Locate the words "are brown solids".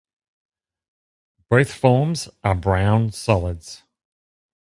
2.43-3.83